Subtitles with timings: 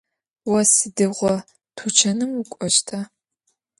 [0.47, 1.33] Vo sıdiğo
[1.75, 2.99] tuçanım vuk'oşta?